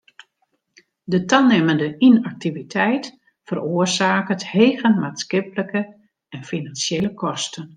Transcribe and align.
De 1.13 1.19
tanimmende 1.33 1.89
ynaktiviteit 2.07 3.11
feroarsaket 3.51 4.49
hege 4.55 4.93
maatskiplike 5.03 5.85
en 6.37 6.49
finansjele 6.53 7.13
kosten. 7.25 7.67